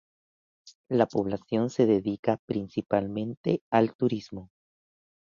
[0.89, 4.49] La población se dedica principalmente al turismo.